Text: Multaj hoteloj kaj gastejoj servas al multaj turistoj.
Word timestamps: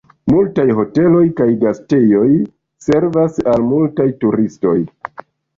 Multaj 0.33 0.63
hoteloj 0.77 1.21
kaj 1.41 1.47
gastejoj 1.65 2.25
servas 2.87 3.39
al 3.53 3.69
multaj 3.75 4.09
turistoj. 4.25 4.77